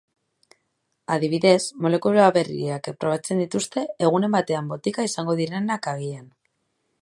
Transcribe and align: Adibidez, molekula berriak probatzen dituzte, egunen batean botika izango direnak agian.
Adibidez, 1.15 1.59
molekula 1.85 2.29
berriak 2.37 2.89
probatzen 3.03 3.43
dituzte, 3.43 3.85
egunen 4.07 4.35
batean 4.39 4.73
botika 4.73 5.07
izango 5.11 5.37
direnak 5.43 5.93
agian. 5.95 6.27